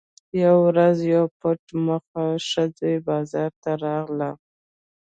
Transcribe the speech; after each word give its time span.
یوه 0.41 0.59
ورځ 0.67 0.97
یوه 1.13 1.27
پټ 1.39 1.61
مخې 1.87 2.27
ښځه 2.49 2.91
بازار 3.07 3.51
ته 3.61 3.71
راغله. 3.85 4.31